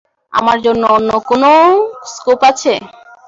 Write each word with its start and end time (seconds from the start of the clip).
আমার 0.33 0.57
জন্য 0.65 0.83
অন্য 0.95 1.09
কোনও 1.29 1.51
স্কুপ 2.11 2.41
আছে? 2.49 2.73